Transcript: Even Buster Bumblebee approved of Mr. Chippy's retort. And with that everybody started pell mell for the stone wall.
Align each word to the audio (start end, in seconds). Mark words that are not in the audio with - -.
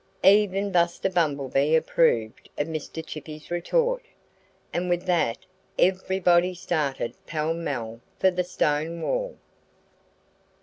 Even 0.23 0.71
Buster 0.71 1.11
Bumblebee 1.11 1.75
approved 1.75 2.49
of 2.57 2.67
Mr. 2.67 3.05
Chippy's 3.05 3.51
retort. 3.51 4.01
And 4.73 4.89
with 4.89 5.03
that 5.05 5.37
everybody 5.77 6.55
started 6.55 7.13
pell 7.27 7.53
mell 7.53 7.99
for 8.17 8.31
the 8.31 8.43
stone 8.43 8.99
wall. 9.03 9.35